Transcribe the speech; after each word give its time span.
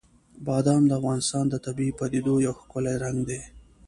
بادام 0.45 0.81
د 0.87 0.91
افغانستان 0.99 1.43
د 1.49 1.55
طبیعي 1.65 1.93
پدیدو 1.99 2.33
یو 2.45 2.53
ښکلی 2.61 2.95
رنګ 3.03 3.17
دی. 3.29 3.41